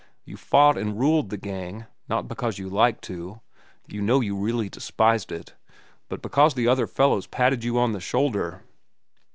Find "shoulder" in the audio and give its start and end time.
7.99-8.63